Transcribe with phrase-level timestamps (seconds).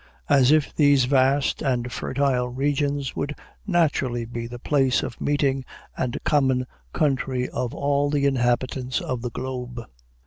[0.29, 3.35] As if these vast and fertile regions would
[3.67, 5.63] naturally be the place of meeting
[5.95, 9.79] and common country of all the inhabitants of the globe."